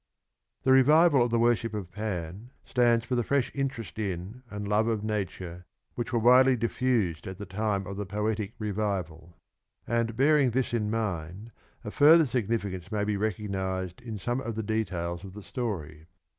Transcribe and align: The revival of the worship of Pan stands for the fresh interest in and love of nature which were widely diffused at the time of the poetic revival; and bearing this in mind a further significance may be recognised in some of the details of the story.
The 0.63 0.71
revival 0.71 1.21
of 1.21 1.29
the 1.29 1.37
worship 1.37 1.75
of 1.75 1.91
Pan 1.91 2.49
stands 2.65 3.05
for 3.05 3.13
the 3.13 3.21
fresh 3.23 3.51
interest 3.53 3.99
in 3.99 4.41
and 4.49 4.67
love 4.67 4.87
of 4.87 5.03
nature 5.03 5.67
which 5.93 6.11
were 6.11 6.17
widely 6.17 6.55
diffused 6.55 7.27
at 7.27 7.37
the 7.37 7.45
time 7.45 7.85
of 7.85 7.97
the 7.97 8.05
poetic 8.07 8.55
revival; 8.57 9.37
and 9.85 10.17
bearing 10.17 10.49
this 10.49 10.73
in 10.73 10.89
mind 10.89 11.51
a 11.83 11.91
further 11.91 12.25
significance 12.25 12.91
may 12.91 13.03
be 13.03 13.15
recognised 13.15 14.01
in 14.01 14.17
some 14.17 14.41
of 14.41 14.55
the 14.55 14.63
details 14.63 15.23
of 15.23 15.35
the 15.35 15.43
story. 15.43 16.07